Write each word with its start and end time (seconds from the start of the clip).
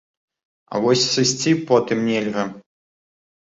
А 0.73 0.79
вось 0.85 1.03
сысці 1.17 1.53
потым 1.73 2.01
нельга. 2.09 2.47